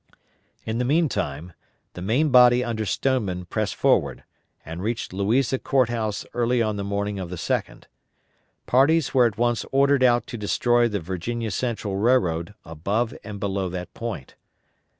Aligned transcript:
In 0.65 0.79
the 0.79 0.83
meantime, 0.83 1.53
the 1.93 2.01
main 2.01 2.29
body 2.29 2.63
under 2.63 2.87
Stoneman 2.87 3.45
pressed 3.45 3.75
forward, 3.75 4.23
and 4.65 4.81
reached 4.81 5.13
Louisa 5.13 5.59
Court 5.59 5.89
House 5.89 6.25
early 6.33 6.59
on 6.59 6.75
the 6.75 6.83
morning 6.83 7.19
of 7.19 7.29
the 7.29 7.35
2d. 7.35 7.83
Parties 8.65 9.13
were 9.13 9.27
at 9.27 9.37
once 9.37 9.63
ordered 9.71 10.03
out 10.03 10.25
to 10.25 10.39
destroy 10.39 10.87
the 10.87 10.99
Virginia 10.99 11.51
Central 11.51 11.97
Railroad 11.97 12.55
above 12.65 13.13
and 13.23 13.39
below 13.39 13.69
that 13.69 13.93
point. 13.93 14.33